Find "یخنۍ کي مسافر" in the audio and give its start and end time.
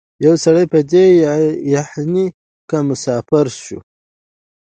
1.75-3.45